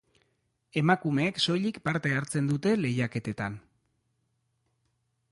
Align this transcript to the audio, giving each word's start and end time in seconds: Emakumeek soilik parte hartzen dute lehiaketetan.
Emakumeek 0.79 1.41
soilik 1.43 1.77
parte 1.89 2.13
hartzen 2.19 2.49
dute 2.51 2.73
lehiaketetan. 2.79 3.57